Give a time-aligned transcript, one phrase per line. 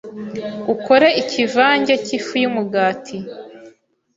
[0.73, 3.17] ukore ikivange cy’ifu y’umugati,